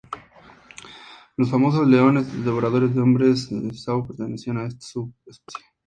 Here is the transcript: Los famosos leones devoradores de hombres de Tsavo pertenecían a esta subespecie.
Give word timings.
Los 1.37 1.51
famosos 1.51 1.87
leones 1.87 2.43
devoradores 2.43 2.95
de 2.95 3.01
hombres 3.01 3.49
de 3.51 3.69
Tsavo 3.69 4.07
pertenecían 4.07 4.57
a 4.57 4.65
esta 4.65 4.81
subespecie. 4.87 5.61